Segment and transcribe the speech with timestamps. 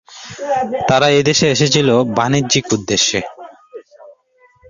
[0.89, 3.19] তারা এই দেশে এসেছিলো বাণিজ্যিক উদ্দেশ্যে।